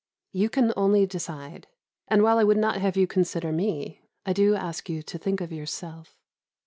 [0.31, 1.67] You can only decide,
[2.07, 5.41] and while I would not have you consider me, I do ask you to think
[5.41, 6.17] of yourself.